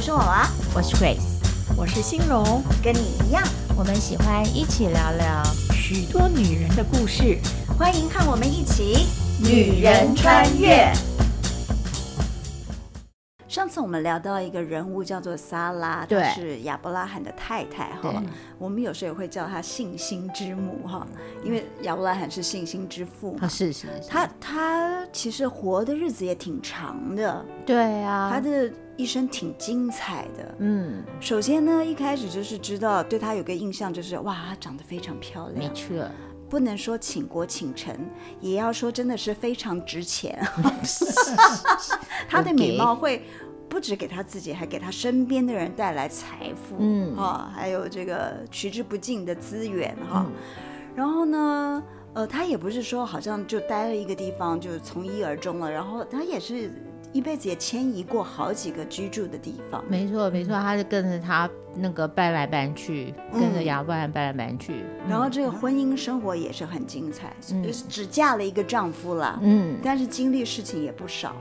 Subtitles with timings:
[0.00, 3.44] 我是我娃，我是 Grace，我是欣荣，跟你一样，
[3.76, 5.44] 我们喜欢一起聊聊
[5.74, 7.36] 许多女人的故事，
[7.78, 9.06] 欢迎和我们一起
[9.44, 10.90] 女人穿越。
[13.46, 18.22] 上次我们聊到一个人物叫做撒拉，她是亚伯拉罕的太太哈。
[18.56, 21.06] 我们有时候也会叫她信心之母哈，
[21.44, 23.46] 因为亚伯拉罕是信心之父嘛。
[23.46, 24.08] 是是是。
[24.08, 27.44] 他他其实活的日子也挺长的。
[27.66, 28.30] 对啊。
[28.32, 30.54] 他的一生挺精彩的。
[30.58, 31.02] 嗯。
[31.20, 35.58] 首先呢，一开始就是知道对她有个印象就是哇，她长得非常漂亮。
[35.58, 36.06] 没错。
[36.48, 37.96] 不能说倾国倾城，
[38.40, 40.38] 也要说真的是非常值钱。
[42.28, 43.22] 她的美貌会。
[43.70, 50.32] 不止给她自己，还给她身边的人带来财富，嗯，哈，还有这个取之不尽的资源，哈、嗯。
[50.96, 51.80] 然后呢，
[52.14, 56.72] 呃，她也不是说好像就待了一个地方就从一而终了，然后她也是
[57.12, 59.84] 一辈子也迁移过好几个居住的地方。
[59.88, 64.84] 没错，没错，他是跟着他那个搬来搬去，嗯、跟着亚伯拉罕搬来搬去。
[65.08, 71.34] 然后这个婚姻生活也是很精彩，嗯、就是只嫁了一个丈夫了，嗯，但是经历事情也不少，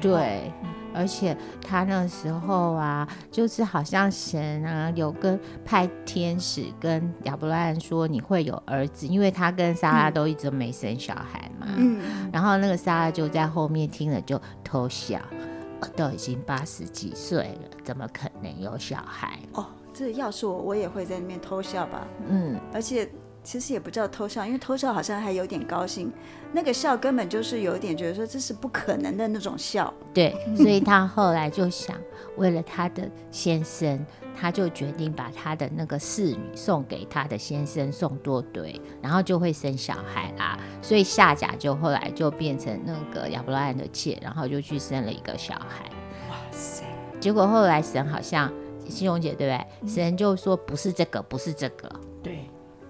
[0.00, 0.12] 对。
[0.12, 0.52] 对。
[0.96, 11.74] 而且他那时候啊，就是好像神啊有跟派天使跟亚伯拉罕说，你会有儿子，因为他跟莎拉都一直没生小孩嘛。
[11.76, 12.30] 嗯。
[12.32, 15.20] 然后那个莎拉就在后面听了就偷笑，
[15.96, 19.38] 都已经八十几岁了，怎么可能有小孩？
[19.52, 22.06] 哦，这要是我，我也会在那边偷笑吧。
[22.28, 22.60] 嗯。
[22.72, 23.08] 而且。
[23.44, 26.10] 其实也不叫偷笑，因为偷笑好像还有点高兴，
[26.50, 29.92] 那个笑根本就是有点觉得说这是不可能的那种笑。
[30.14, 31.94] 对，所以他后来就想，
[32.38, 40.58] 为了他的先生，他就决定把他的那个侍女送给他的先生宋多堆，然后就会生小孩啦。
[40.80, 45.84] 所以夏甲就后来就变成那个亚伯拉罕的妾，然后就去生了一个小孩。
[46.30, 46.82] 哇塞！
[47.20, 48.50] 结果后来神好像
[48.88, 49.66] 欣荣姐对不对？
[49.82, 51.90] 嗯、神就说不是这个，不是这个。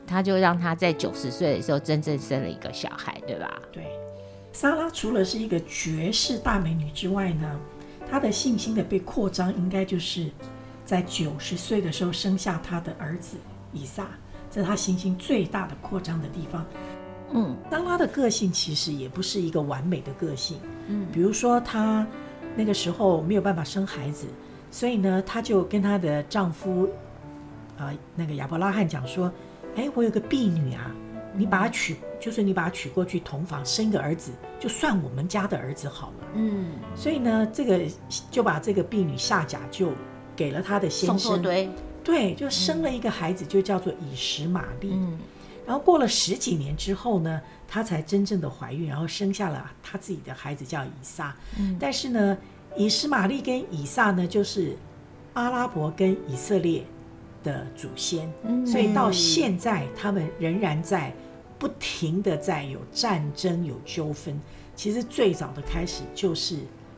[0.06, 0.10] 对。
[0.10, 3.60] 他就让他在九十岁的时候真正生了一个小孩，对吧？
[3.72, 3.84] 对，
[4.52, 7.58] 莎拉除了是一个绝世大美女之外呢，
[8.08, 10.30] 她的信心的被扩张，应该就是
[10.84, 13.38] 在九十岁的时候生下她的儿子
[13.72, 14.06] 以撒，
[14.50, 16.64] 这是她信心最大的扩张的地方。
[17.32, 22.06] 嗯，莎拉的个性其实也不是一个完美的个性，嗯，比如说她
[22.54, 24.26] 那个时候没有办法生孩子，
[24.70, 26.84] 所以呢，她就跟她的丈夫
[27.78, 29.32] 啊、呃，那个亚伯拉罕讲说。
[29.76, 30.90] 哎，我有个婢女啊，
[31.34, 34.30] 你把她娶，就是你把她娶过去同房，生一个儿子，
[34.60, 36.26] 就算我们家的儿子好了。
[36.34, 37.80] 嗯，所以呢，这个
[38.30, 39.92] 就把这个婢女下甲就
[40.36, 41.42] 给了他的先生，
[42.04, 44.90] 对，就生了一个孩子，就叫做以实玛利。
[44.92, 45.18] 嗯，
[45.66, 51.34] 然后过了十几年之后呢，她才真正的怀孕，然后生下了她自己的孩子叫以撒。
[51.58, 52.38] 嗯，但是呢，
[52.76, 54.76] 以实玛利跟以撒呢，就是
[55.32, 56.84] 阿拉伯跟以色列。
[57.44, 58.28] 的祖先，
[58.66, 61.14] 所以到现在他们仍然在
[61.58, 64.40] 不停的在有战争、有纠纷。
[64.74, 66.56] 其实最早的开始就是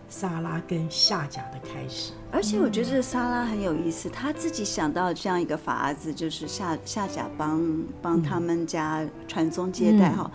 [0.09, 2.13] 萨拉跟夏甲的开始。
[2.33, 10.31] 而且我觉得这撒拉很有意思，他自己想到这样一个法子，就是夏夏甲帮帮他们家传宗接代哈。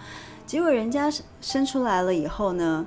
[0.45, 2.85] 结果人家生出来了以后呢，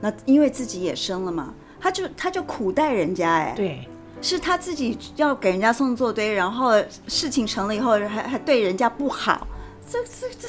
[0.00, 3.52] 那因为自己也生了嘛，他就他就苦待人家哎。
[3.56, 3.88] 对。
[4.22, 6.72] 是他自己要给人家送作堆，然后
[7.06, 9.46] 事情成了以后还还对人家不好，
[9.88, 10.48] 这这这，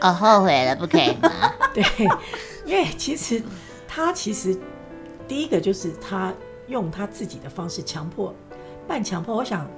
[0.00, 1.30] 哦，后悔了，不可以吗？
[1.74, 1.84] 对，
[2.64, 3.42] 因为其实
[3.86, 4.56] 他其实
[5.26, 6.32] 第一个就是他
[6.68, 8.34] 用他自己的方式强迫，
[8.86, 9.36] 半强迫。
[9.36, 9.68] 我想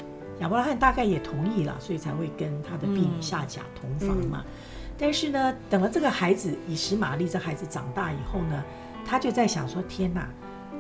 [0.41, 4.44] 亚伯拉罕大概也同意了，所以才会跟他的婢女夏甲同房嘛。
[4.44, 4.53] 嗯、
[4.99, 8.62] 但是呢，等了这个孩子以实玛利这孩子长大以后呢，
[9.05, 10.28] 他就在想说：天哪，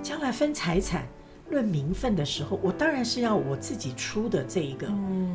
[0.02, 1.04] 将来分财产。
[1.50, 4.86] 论名分的时候，我当然是要我自己出的这一个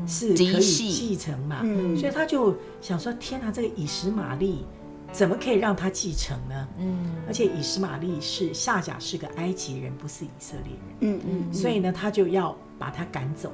[0.08, 4.66] 是可以继承嘛，嗯、所以他就想说：天哪，这个以实玛利
[5.12, 6.68] 怎么可以让他继承呢？
[6.80, 13.52] 嗯，而且以实玛利是夏甲是个埃及人，不是以色列人，嗯嗯，嗯所以呢，他就要把他赶走，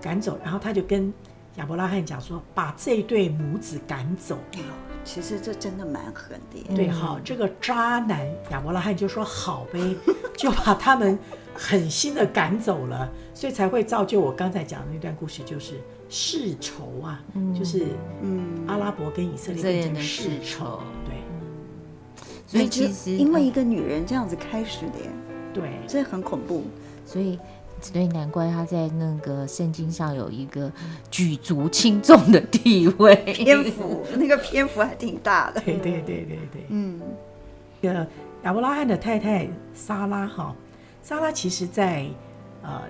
[0.00, 1.12] 赶走，然后他就跟
[1.56, 4.38] 亚伯拉罕讲说：把这对母子赶走。
[5.04, 6.74] 其实这真的蛮狠的。
[6.74, 9.96] 对，好，这个渣男亚伯拉罕就说：好呗，
[10.36, 11.18] 就把他们。
[11.52, 15.74] 狠心的赶走了，所以才会造就我刚才讲的那段故事，就是
[16.08, 17.84] 世仇啊，嗯、就是
[18.22, 21.16] 嗯，阿拉伯跟以色列变成世仇，对。
[22.46, 25.10] 所以其实因为一个女人这样子开始的耶，
[25.52, 26.62] 对，这很恐怖。
[27.04, 27.38] 所以
[27.80, 30.70] 所以难怪他在那个圣经上有一个
[31.10, 35.60] 举足轻重的地位，篇幅那个篇幅还挺大的。
[35.62, 37.00] 对对对对对，嗯，
[37.80, 38.06] 那个
[38.42, 40.54] 亚伯拉罕的太太莎拉哈。
[41.02, 42.06] 莎拉其实在，
[42.62, 42.82] 呃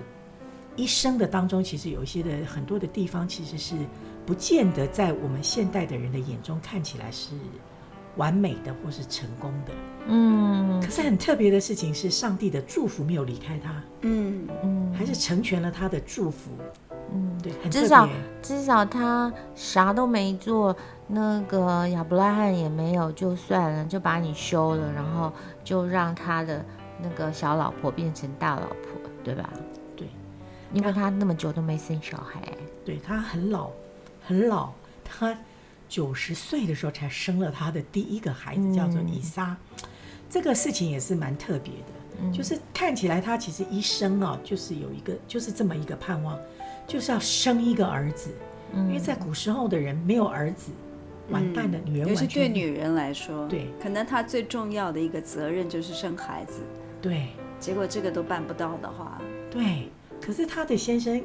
[0.75, 3.75] 一生的当中，其实有一些的很多的地方，其实是
[4.25, 7.31] 不见得在我们现代的人的眼中看起来是
[8.15, 9.71] 完美的或是成功的。
[10.07, 13.83] 嗯，可是很特别的事情是，上帝的祝福没有离开他。
[14.01, 16.51] 嗯嗯，还是成全了他的祝福。
[17.11, 18.07] 嗯，对，至少
[18.39, 20.75] 至少他啥都没做，
[21.07, 25.33] 那个亚伯拉罕也没有，就算了，就把你休了，然后
[25.63, 26.63] 就让他的
[27.01, 29.49] 那个小老婆变成大老婆，对吧？
[29.95, 30.07] 对
[30.71, 32.39] 因为他那么久都没生小孩，
[32.85, 33.71] 对，他很老，
[34.23, 34.71] 很老，
[35.03, 35.35] 他
[35.89, 39.57] 九十岁的时候才生了他的第一个孩子，叫做以撒。
[39.71, 39.89] 嗯、
[40.29, 46.39] 这个事情也是蛮特别的，嗯、就是看起来他其实一生啊，就是有一个，就是这么一个盼望，
[46.87, 48.31] 就是要生一个儿子。
[48.73, 50.71] 嗯、因为在古时候的人没有儿子，
[51.29, 56.61] 完蛋的女人，尤其对女人来说，对，可能她最重要的一个责任就是生孩子。
[57.01, 57.27] 对，
[57.59, 59.89] 结果这个都办不到的话，对。
[60.21, 61.19] 可是她的先生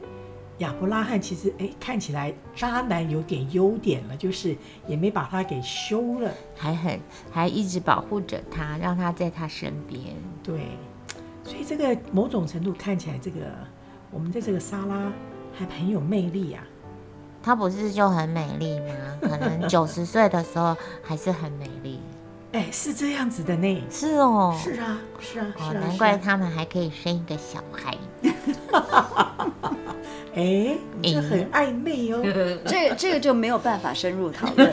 [0.59, 4.57] 亚伯拉罕其实哎，看起来渣男有点优点了，就是
[4.87, 6.99] 也没把他给休了，还很
[7.31, 10.01] 还一直保护着他，让他在他身边。
[10.43, 10.61] 对，
[11.45, 13.41] 所以这个某种程度看起来，这个
[14.11, 15.13] 我们的这个莎拉
[15.53, 16.63] 还很有魅力啊。
[17.43, 18.87] 她不是就很美丽吗？
[19.21, 22.01] 可能九十岁的时候还是很美丽。
[22.53, 23.85] 哎，是这样子的呢。
[23.91, 24.59] 是哦。
[24.59, 25.73] 是啊，是啊，是啊。
[25.73, 27.97] 难怪他们还可以生一个小孩。
[30.37, 32.23] 哎，这很暧昧哦。
[32.65, 34.71] 这这个就没有办法深入讨论，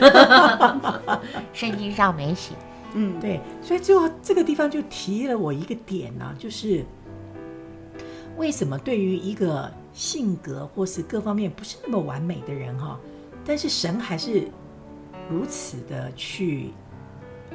[1.52, 2.54] 圣经上没写。
[2.94, 3.40] 嗯，对。
[3.60, 6.84] 所以最后这个地方就提了我一个点呢，就是
[8.36, 13.00] 为什么对于一个性格或是各方面不是那么完美的人哈，
[13.44, 14.46] 但是神还是
[15.28, 16.70] 如此的去。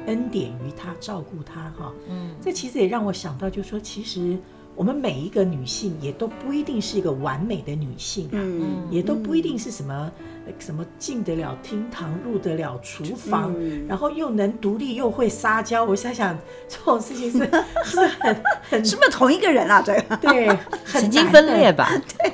[0.06, 4.38] 恩典于他，照顾他，哈，嗯，这其实也让我想到，就是说，其实
[4.80, 10.10] 我们每一个女性也都不一定是一个完美的女性啊，嗯，也都不一定是什么
[10.58, 15.84] 什么进得了厅堂，入得了厨房，嗯，然后又能独立又会撒娇。
[15.84, 16.34] 我想想，
[16.66, 17.38] 这种事情是
[17.84, 19.82] 是很很是不是同一个人啊？
[19.84, 20.48] 这个对，
[20.86, 21.90] 神经分裂吧？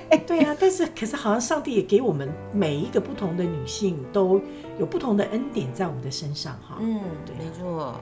[0.09, 4.41] 对对啊，但是可是好像上帝也给我们每一个不同的女性都。
[4.79, 7.99] 有不同的恩典在我们的身上，哈，嗯，对，没错。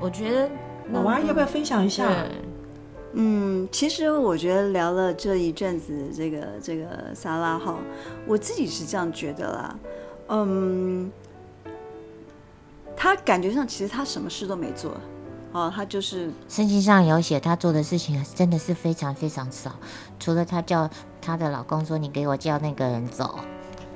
[0.00, 0.48] 我觉得
[0.94, 2.08] 娃娃要不要分享一下？
[3.14, 7.76] 嗯，其实我觉得聊了这一阵子，这个这个萨拉哈，
[8.26, 9.78] 我自己是这样觉得啦。
[10.28, 11.10] 嗯，
[12.96, 14.92] 他感觉上其实他什么事都没做，
[15.52, 19.72] 哦，他就是圣经上有写他做的事情真的是非常非常少，
[20.18, 23.38] 除了他叫她的老公说：“你给我叫那个人走。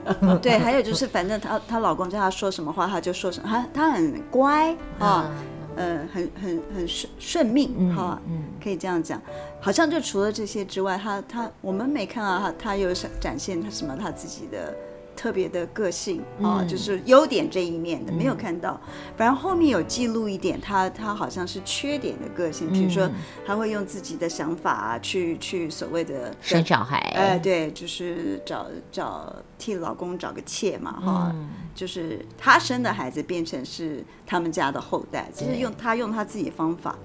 [0.42, 3.48] ”对， 还有就是，反正她她老公叫她说什么话，她就说什么。
[3.48, 5.30] 她她很乖啊，
[5.76, 9.20] 呃，很很很顺顺命哈，嗯，可以这样讲。
[9.60, 14.74] 好像就除了这些之外，他他我们没看到他他有展现他什么他自己的。
[15.16, 18.80] 特别的个性啊，就是优点这一面的没有看到，
[19.16, 23.10] 反正后面有记录一点，他他好像是缺点的个性，比如说
[23.46, 31.34] 他会用自己的想法啊，去去所谓的生小孩，哎，对，就是找找替老公找个妾嘛，哈，
[31.74, 36.98] 就是他生的孩子变成是他们家的后代，就是用他用他自己的方法，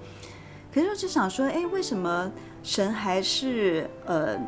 [0.74, 2.32] 可是我就想说，哎，为什么
[2.64, 4.40] 神还是呃？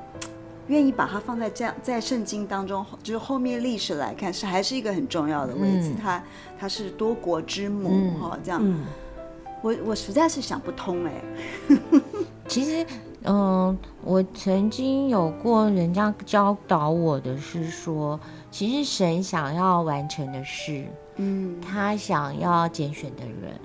[0.68, 5.94] 愿意把它放在这样，在圣经当中，就是后面历史来看，是还是一个很重要的位置。
[6.02, 6.22] 他
[6.60, 8.86] 他、嗯、是多国之母哈，嗯、这样，嗯、
[9.62, 11.12] 我我实在是想不通哎。
[12.48, 12.86] 其实，
[13.24, 18.20] 嗯、呃，我曾经有过人家教导我的是说，
[18.50, 20.86] 其实神想要完成的事，
[21.18, 23.60] 嗯，他想要拣选的人，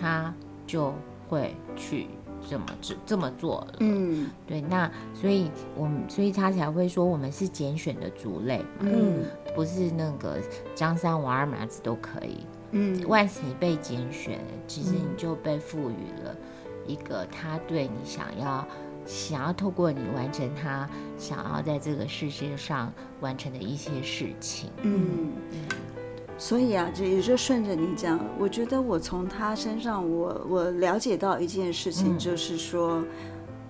[0.00, 0.34] 他
[0.66, 0.92] 就
[1.28, 2.08] 会去。
[2.48, 9.22] 这么这这么做了，嗯，对，那所以我们所以他才会说我们是拣选的族类，嗯，
[9.54, 10.38] 不是那个
[10.74, 12.38] 张三王二麻子都可以，
[12.70, 16.34] 嗯，万死你被拣选，其实你就被赋予了
[16.86, 18.66] 一个他对你想要
[19.04, 20.88] 想要透过你完成他
[21.18, 22.90] 想要在这个世界上
[23.20, 25.32] 完成的一些事情，嗯。
[26.38, 33.06] 嗯所以啊，这也就顺着你讲，我觉得我从他身上我，我我了解到一件事情，就是说，嗯、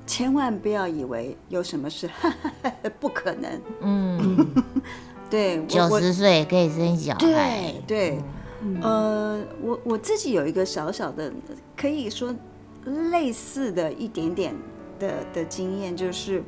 [0.06, 2.10] 千万不要以为有什么事
[3.00, 3.60] 不可能。
[3.80, 4.46] 嗯，
[5.30, 7.18] 对，九十岁也可以生小孩。
[7.18, 8.18] 对对，
[8.60, 11.32] 嗯、呃，我我自己有一个小小的，
[11.74, 12.34] 可以说
[12.84, 14.54] 类似的一点点
[14.98, 16.44] 的的经验，就是。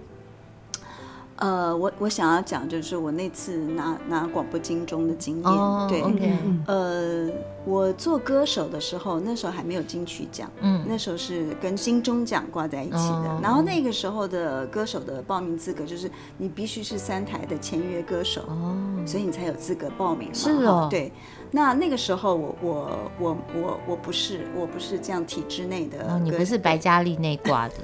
[1.41, 6.37] 呃，我我想要讲，就是我那次拿拿广播金钟的经验，oh, 对，okay.
[6.67, 7.31] 呃，
[7.65, 13.31] 我做歌手的时候，那时候还没有金曲奖，嗯，那时候是跟金钟奖挂在一起的。
[13.31, 20.35] 哦、然后那个时候的歌手的报名资格就是你必须是三台的签约歌手，哦，所以你才有资格报名嘛。
[20.35, 21.11] 是哦，对。
[21.51, 27.75] 那那个时候我我我我我不是我不是这样体制内的、哦，你不是白嘉丽内挂的。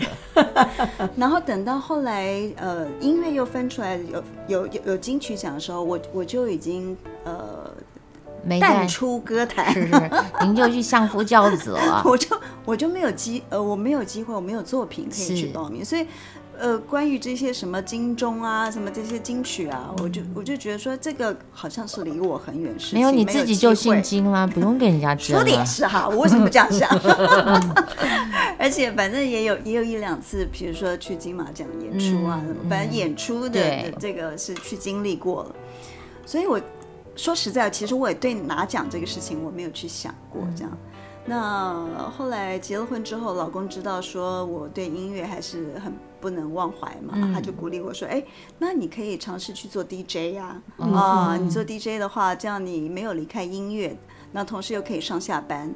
[1.16, 7.70] 然后等到后来呃音乐又分出来有有有有金曲奖的时候，我我就已经呃。
[8.60, 10.10] 淡出歌坛，是是，
[10.42, 12.00] 您就去相夫教子了。
[12.06, 16.06] 我就我就没有机呃，我没有机会，我没有作品可以去报名，所以
[16.58, 24.46] 呃，关于这些什么金钟啊，什么这些金曲啊，嗯、我就我就觉得说这个好像是离我很远，是没有你自己就姓金啦？
[24.46, 25.36] 不用跟人家 争。
[25.36, 26.88] 说的也是哈，我为什么这样想？
[28.58, 35.54] 而且反正也有也有一两次，比如说去金马奖演出啊，嗯、反正演出的、嗯、这个是去经历过了，
[36.24, 36.60] 所以我。
[37.18, 40.78] 说实在，其实我也对拿奖这个事情我没有去想过这样。
[41.24, 41.74] 那
[42.14, 45.94] 后来结了婚之后，老公知道说我对音乐还是很
[46.26, 48.20] 不能忘怀嘛，嗯、他就鼓励我说：“哎，
[48.58, 53.96] 那你可以尝试去做 DJ 呀、啊，你做 DJ 的话，这样你没有离开音乐，
[54.32, 55.72] 那同时又可以上下班，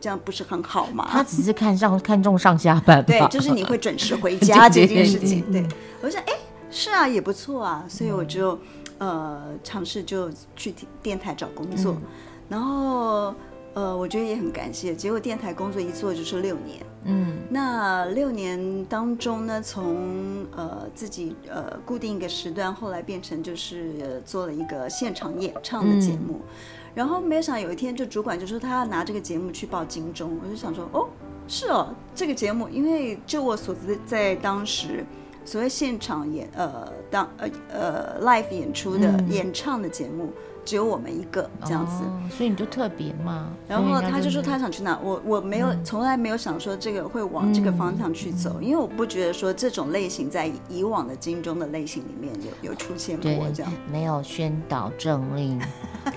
[0.00, 5.40] 这样不是很好吗？”他只是看上看重上下班，对，就是你会准时回家这件事情。
[5.52, 5.64] 对，
[6.02, 6.32] 我想：“哎，
[6.68, 8.58] 是啊，也不错啊。”所以我就。
[8.98, 12.02] 呃，尝试就去电台找工作，嗯、
[12.48, 13.34] 然后
[13.74, 14.94] 呃，我觉得也很感谢。
[14.94, 26.50] 结果电台工作一做就是六年，嗯，那六年当中呢，从呃自己呃固定一个时段，后来变成就是做了一个现场演唱的节目，嗯、
[26.94, 31.08] 然后没想到有一天就主管就说他要拿这个节目去报金钟，我就想说哦，
[31.48, 35.04] 是哦，这个节目，因为就我所知，在当时。
[35.44, 40.32] 所谓现场演呃当呃呃 live 演出的演唱的节目，
[40.64, 42.04] 只有我们一个这样子，
[42.34, 43.48] 所以你就特别嘛。
[43.68, 55.60] 然后他就说他想去哪，我我没有从来没有想说这个会往这个方向去走，因为我不觉得说这种类型在以往的金钟的类型里面有有出现过这样，没有宣导政令，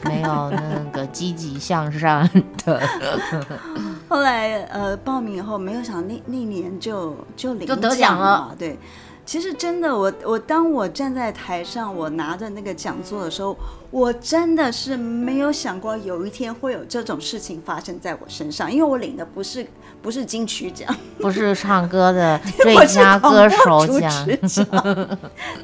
[0.04, 2.30] 没有那个积极向上
[2.66, 2.82] 的。
[4.08, 8.78] 后来呃报名以后，没有想那那年就就领就得奖了，对。
[9.26, 13.58] 其实真的，我我当我站在台上，我拿着那个讲座的时候，
[13.90, 19.66] 我真的是没有想过有一天会有这种事情发生在我身上，因为我领的不是
[20.02, 24.28] 不是金曲奖，不是唱歌的 最佳歌手奖。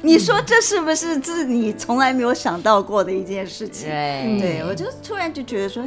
[0.02, 3.88] 你说这是不是这是你从来没有想到过的一件事情？
[3.88, 5.84] 对，对我就突然就觉得说，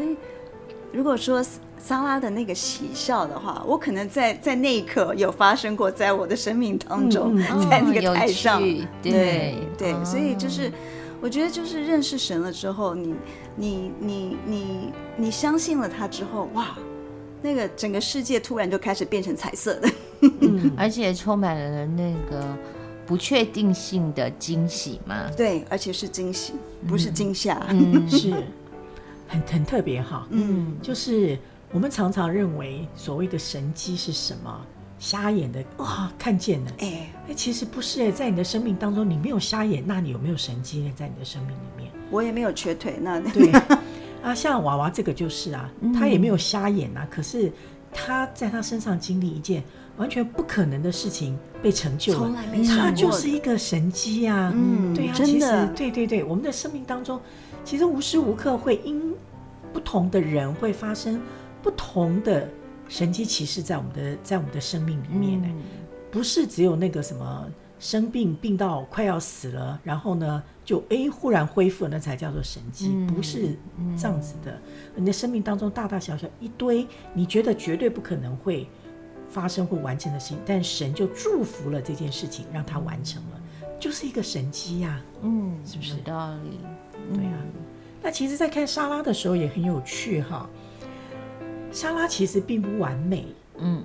[0.96, 1.44] 如果说。
[1.78, 10.72] 萨拉的那个喜笑的话，我可能在在那一刻有发生过，在我的生命当中，嗯、 在那个台上，哦、对对，所以就是
[11.22, 13.14] 我觉得就是认识神了之后，你
[13.56, 16.75] 你你你你相信了他之后，哇，
[17.44, 19.90] 那个整个世界突然就开始变成彩色的，
[20.42, 22.44] 嗯、 而且充满了那个
[23.06, 25.30] 不确定性的惊喜嘛。
[25.38, 26.54] 对，而且是惊喜，
[26.88, 28.34] 不是惊吓，嗯嗯、是
[29.27, 30.27] 很很特别哈。
[30.29, 31.38] 嗯，就是。
[31.72, 34.62] 我们常常认为所谓的神机是什么？
[34.98, 36.72] 瞎眼的哇，看见了。
[36.77, 40.94] 哎哎，其实不是哎，在你的生命当中，你没有瞎眼，那你有没有神机呢？
[40.96, 43.51] 在你的生命里面，我也没有瘸腿，那对
[44.24, 47.51] 啊，像娃娃这个就是啊，他也没有瞎眼、啊，嗯、可是
[47.91, 49.62] 他在他身上经历一件
[49.98, 54.53] 完全不可能的事情被成就了，从来没想过，他就是一个神机呀、啊。
[54.55, 57.20] 嗯，对啊，其实对对对，我们的生命当中，
[57.66, 59.14] 其实无时无刻会因
[59.74, 61.20] 不同的人会发生。
[61.64, 62.48] 不同的
[62.88, 65.64] 神迹奇事在我们的在我们的生命里面呢，嗯、
[66.12, 67.48] 不是只有那个什么
[67.80, 73.58] 生病病到快要死了，然后呢就诶忽然恢复了，那才叫做神迹，嗯、不是
[73.98, 74.52] 这样子的。
[74.52, 74.62] 嗯、
[74.98, 78.68] 你的生命当中大大小小一堆，你觉得绝对不可能会
[79.28, 83.42] 发生或完成的事情，但神就祝福了这件事情，让它完成了，
[83.79, 85.24] 就是一个神机呀、啊。
[85.24, 85.98] 嗯，是不是？
[85.98, 86.60] 有道理。
[87.13, 87.38] 对啊。
[88.01, 90.48] 那其实，在看莎拉的时候也很有趣哈。
[91.72, 93.25] 莎拉其实并不完美，
[93.58, 93.84] 嗯，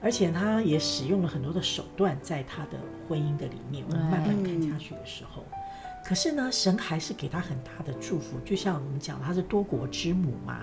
[0.00, 2.78] 而且她也使用了很多的手段，在她的
[3.08, 5.58] 婚姻的里面，我们慢慢看下去的时候，嗯、
[6.04, 8.38] 可是呢，神还是给她很大的祝福。
[8.44, 10.60] 就像我们讲，她是多国之母嘛。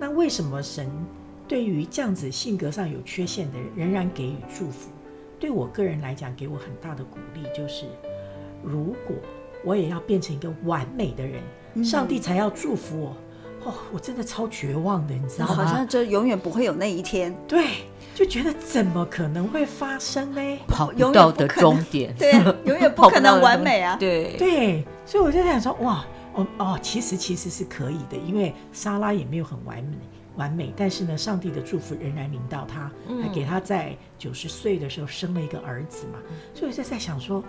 [0.00, 0.90] 那为什么神
[1.46, 4.90] 对于这样子性格上有缺陷的人，仍然给予祝福？
[5.38, 7.84] 对我个人来讲，给我很大的鼓励，就是
[8.62, 9.16] 如果
[9.64, 11.42] 我也要变成一个完美的人，
[11.74, 13.16] 嗯、上帝才要祝福我。
[13.64, 15.54] 哦，我真的超绝望的，你知道吗？
[15.54, 17.36] 好像就永远不会有那一天。
[17.48, 17.66] 对，
[18.14, 20.58] 就觉得怎么可能会发生呢？
[20.68, 22.32] 跑不到的终点，对，
[22.64, 23.96] 永远不可能完美啊。
[23.96, 29.96] 对对，所以我就在想说，哇，哦哦，其实其实是可以的，因为莎拉也没有很完美
[30.36, 32.90] 完美，但是呢，上帝的祝福仍然临到他，
[33.22, 36.18] 还给他在九十岁的时候生了一个儿子嘛。
[36.54, 37.42] 所以我就在想说，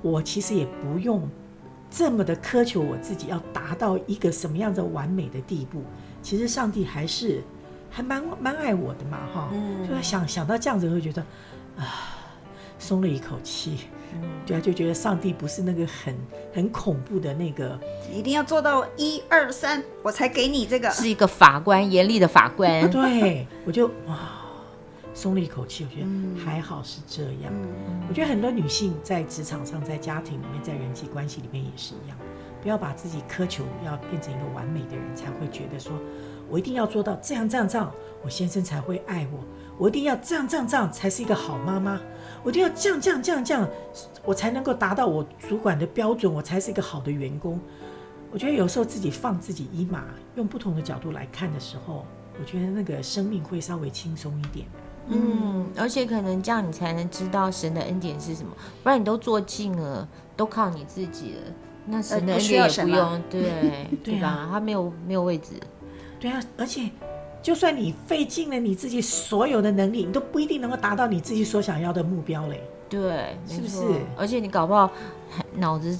[0.00, 1.28] 我其实也不用
[1.90, 5.82] 这么的苛求我自己，要达到一个什么样的完美的地步。
[6.22, 7.42] 其实上帝还是
[7.90, 9.50] 还蛮蛮爱我的嘛，哈。
[9.52, 11.22] 嗯，就想想到这样子，会觉得
[11.76, 12.13] 啊，
[12.84, 13.78] 松了一口气。
[14.46, 16.14] 对啊，就觉得上帝不是那个很
[16.52, 17.80] 很恐怖的那个，
[18.12, 22.88] 一定要做到一二三，我才给你这个，是一个法官，严厉的法官。
[22.92, 24.18] 对，我就哇，
[25.14, 27.50] 松了一口气，我觉得还好是这样。
[27.50, 32.16] 嗯，我觉得很多女性在职场上、在家庭里面、在人际关系里面也是一样，
[32.62, 35.90] 不要把自己苛求要变成一个完美的人，才会觉得说
[36.48, 37.90] 我一定要做到这样这样这样，
[38.22, 39.40] 我先生才会爱我，
[39.78, 42.00] 我一定要这样这样这样才是一个好妈妈。
[42.42, 43.66] 我一定要这样这样这样这样，
[44.22, 47.58] 我才能够达到我主管的标准，我才是一个好的员工。
[48.30, 50.04] 我觉得有时候自己放自己一马，
[50.36, 52.04] 用不同的角度来看的时候，
[52.38, 54.66] 我觉得那个生命会稍微轻松一点。
[55.08, 58.50] 嗯，而且可能这样你才能知道神的恩典是什么，
[58.82, 61.40] 不然你都做尽了，都靠你自己了，
[61.86, 64.48] 那神的恩典也不用，对 对吧？
[64.50, 65.52] 他没有没有位置。
[66.20, 66.90] 对啊，而且。
[67.44, 72.58] 就算你费尽了你自己所有的能力，你都不一定能够达到你自己所想要的目标嘞。
[72.88, 73.82] 对，是不是？
[74.16, 74.90] 而且你搞不好
[75.56, 75.94] 脑子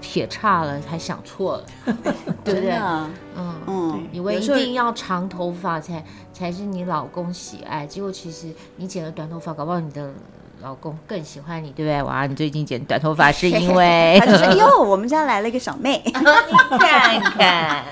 [0.00, 1.64] 撇差了，还想错了，
[2.44, 2.70] 对不对？
[3.36, 10.12] 嗯嗯，以为一定要长头发才才是你老公喜爱，结果其实你剪了短头发，搞不好你的
[10.62, 12.00] 老公更喜欢你，对不对？
[12.04, 14.18] 哇，你最近剪短头发是因为？
[14.22, 17.84] 他就说：“哟，我们家来了一个小妹，你看看。”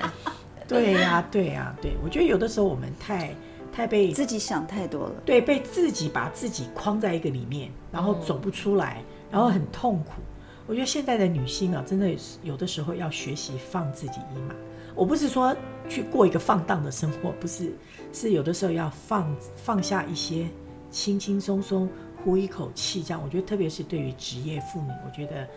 [0.69, 3.35] 对呀、啊，对呀、啊，对，我觉得有的时候我们太
[3.71, 10.21] 太被自己想太多了，对，被自己把自己框在一个里面，然后走不出来，然后很痛苦。
[10.67, 14.55] 我觉得现在的女性啊，真的有的时候要学习放自己一马。
[14.95, 15.55] 我不是说
[15.89, 17.73] 去过一个放荡的生活，不是，
[18.13, 20.47] 是有的时候要放放下一些，
[20.91, 21.89] 轻轻松松
[22.23, 23.21] 呼一口气，这样。
[23.23, 25.47] 我觉得特别是对于职业妇女，我觉得。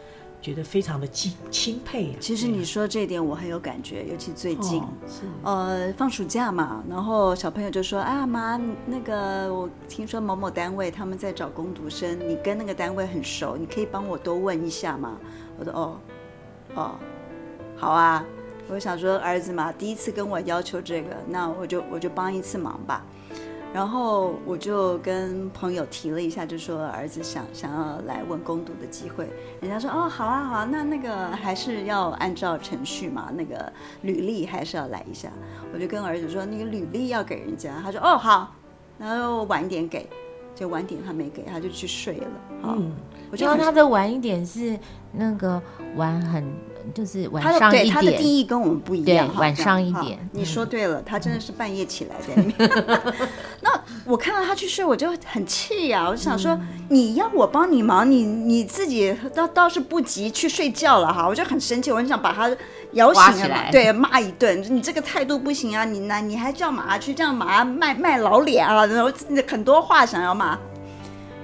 [0.42, 2.16] 觉得非常的敬钦佩啊！
[2.18, 4.82] 其实你说这一点我很有感觉，尤其最近，
[5.44, 15.16] 哦、呃，放暑假嘛，然后小朋友就说：“啊妈，那个我听说某某单位他们在找工读生，你跟那个单位很熟，你可以帮我多问一下吗？”
[15.58, 15.96] 我说：“哦，
[16.74, 16.90] 哦，
[17.76, 18.24] 好啊。”
[18.68, 23.04] 我想说儿子嘛，第一次跟我要求这个，那我就我就帮一次忙吧。
[23.74, 29.30] 然后我就跟朋友提了一下，就说儿子想想要来问工读的机会，
[29.60, 35.30] 人家说哦好啊好啊，那那个还是要按照程序嘛，那个履历还是要来一下。
[35.72, 38.54] 我就跟儿子说那个履历要给人家，他说哦好，
[38.98, 40.06] 然后晚一点给，
[40.54, 42.26] 就晚点他没给，他就去睡了。
[42.64, 42.92] 嗯，
[43.30, 44.78] 我觉得他的晚一点是
[45.12, 45.60] 那个
[45.96, 46.44] 晚很。
[46.92, 49.28] 就是晚上一点，他的定义跟我们不一样。
[49.28, 52.86] 对，晚上一点，你说对了，他真的是半夜起来在那边。
[53.62, 53.70] 那
[54.04, 56.08] 我看到他去睡，我就很气呀！
[56.08, 62.50] 我就想说，你要我帮你忙，你你自己倒倒是不急去睡觉了哈，我就很生气，我很想把他
[62.92, 64.62] 摇醒了，对，骂一顿。
[64.74, 65.84] 你这个态度不行啊！
[65.84, 68.86] 你那你还叫马去这样马卖卖老脸啊？
[68.86, 69.10] 然后
[69.48, 70.56] 很多话想要骂，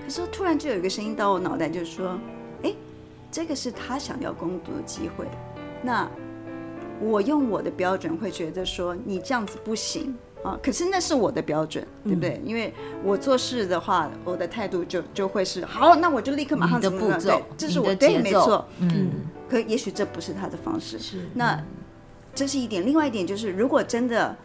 [0.04, 2.18] 可是突然就有一个声音到我脑袋，就是说。
[3.30, 5.26] 这个是他想要攻读的机会，
[5.82, 6.08] 那
[6.98, 12.40] 我用我的标准会觉得说你这样子不行啊，可是那是我的标准，对不对？
[12.42, 12.72] 嗯、因为
[13.04, 17.20] 我做事的话，我的态度就就会是好，那我就立刻马上怎么样？
[17.20, 19.11] 对，这是我对，没错，嗯。
[19.48, 21.62] 可也许这不是他的方式，是那
[22.34, 22.84] 这是一点。
[22.84, 24.37] 另外一点就是，如果真的。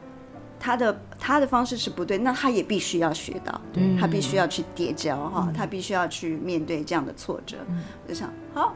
[0.60, 7.58] 他的他的方式是不对，那他也必须要学到，对他必须要去跌跤哈，他必须要去面对这样的挫折。
[7.68, 8.74] 嗯、我就想，好，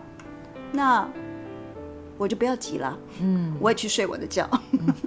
[0.74, 1.08] 那
[2.18, 4.50] 我就不要急了，嗯，我也去睡我的觉。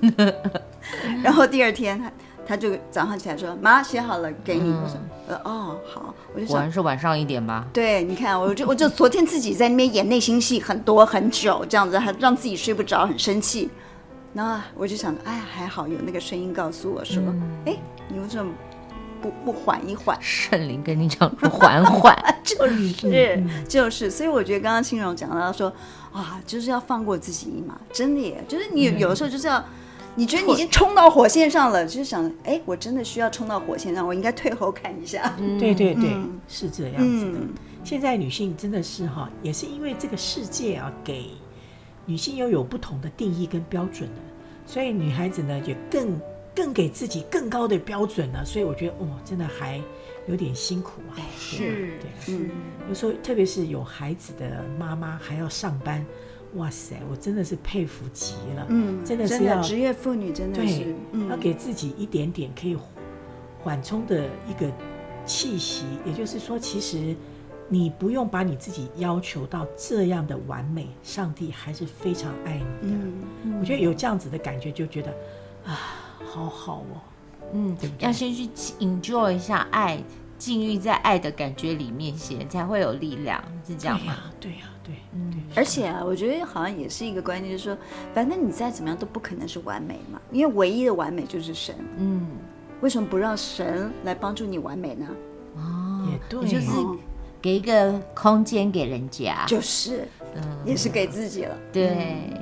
[0.00, 0.32] 嗯、
[1.22, 2.00] 然后第二天
[2.50, 4.96] 他他就早上起来说：“妈，写好了给你。”我说
[5.28, 7.64] ：“呃，哦，好。”我就想，果然是晚上一点吧？
[7.72, 13.70] 对，你看，我就我就昨天自己在那边演内心戏很多很久，这样子还让自己睡不着，很生气。
[14.34, 17.22] 然后我就想着，哎，还好有那个声音告诉我说，
[17.66, 18.52] 哎、嗯，你为什么
[19.22, 20.18] 不不缓一缓？
[20.20, 25.72] 圣灵跟你讲说缓缓， 就是 就是，所以我觉得刚刚青荣讲到说，
[26.12, 29.64] 啊，就是要放过自己一马，真的耶，就是你有的时候就是要，嗯、
[30.14, 35.34] 你觉得你已经冲到火线上了，就是想，哎，我真的需要冲到火线上，我应该退后看一下。
[35.38, 37.38] 嗯、对对对，嗯、是这样子的。
[37.38, 37.48] 嗯、
[37.84, 41.30] 现在女性真的是哈，也是因为这个世界啊给。
[42.06, 44.16] 女性又有不同的定义跟标准了，
[44.66, 46.20] 所以女孩子呢也更
[46.56, 49.80] 更给自己更高的标准了，所以我觉得哦，真的还
[50.26, 51.14] 有点辛苦啊。
[51.38, 52.50] 是，对，嗯，
[52.88, 56.04] 有时候特别是有孩子的妈妈还要上班，
[56.54, 58.66] 哇塞，我真的是佩服极了。
[58.68, 62.76] 嗯，真的是要职业妇女，真的是、嗯、要给自己一点点可以
[63.62, 64.70] 缓冲的一个
[65.24, 65.84] 气息。
[66.04, 67.14] 也就是说，其实
[67.68, 72.96] 你不用把你自己要求到这样的完美，上帝还是非常爱你的。
[73.44, 75.10] 嗯、我觉得有这样子的感觉，就觉得
[75.64, 75.78] 啊，
[76.24, 77.00] 好好哦。
[77.52, 80.02] 嗯，对对要先去 enjoy 一下爱，
[80.40, 84.16] 浸浴在爱的感觉里面写，才会有力量，是这样吗？
[84.40, 85.42] 对呀、啊，对、啊，对，嗯。
[85.54, 87.78] 而且啊，我觉得好像也是一个观念，就是说，
[88.14, 91.74] 反正你再怎么样都不可能是完美嘛，因为唯一的完美就是神。
[91.98, 92.26] 嗯，
[92.80, 95.06] 为什么不让神来帮助你完美呢？
[95.56, 96.70] 哦，也对，就是
[97.42, 101.54] 给一个空间给人家，就是，嗯，也是给自己了。
[101.70, 102.32] 对，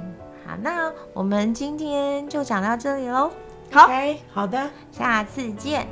[0.46, 3.30] 好，那我们今天就讲到这里喽。
[3.72, 3.90] 好，
[4.32, 5.86] 好的，下次见。